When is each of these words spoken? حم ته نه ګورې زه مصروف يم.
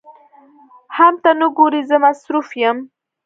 حم 0.95 1.13
ته 1.23 1.31
نه 1.39 1.47
ګورې 1.57 1.81
زه 1.89 1.97
مصروف 2.05 2.49
يم. 2.63 2.77